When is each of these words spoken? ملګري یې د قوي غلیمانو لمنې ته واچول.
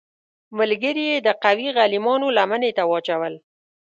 ملګري 0.57 1.03
یې 1.11 1.17
د 1.27 1.29
قوي 1.43 1.67
غلیمانو 1.77 2.27
لمنې 2.37 2.71
ته 2.77 2.83
واچول. 2.89 3.33